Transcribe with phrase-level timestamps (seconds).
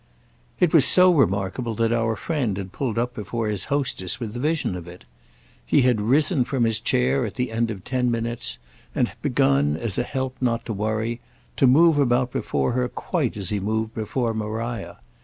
[0.59, 4.39] It was so remarkable that our friend had pulled up before his hostess with the
[4.39, 5.05] vision of it;
[5.63, 8.57] he had risen from his chair at the end of ten minutes
[8.95, 11.21] and begun, as a help not to worry,
[11.55, 14.97] to move about before her quite as he moved before Maria.